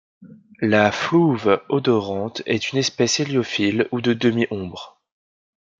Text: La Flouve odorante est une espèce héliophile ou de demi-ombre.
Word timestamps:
La 0.61 0.91
Flouve 0.91 1.61
odorante 1.69 2.41
est 2.47 2.71
une 2.71 2.79
espèce 2.79 3.19
héliophile 3.19 3.87
ou 3.91 4.01
de 4.01 4.13
demi-ombre. 4.13 4.97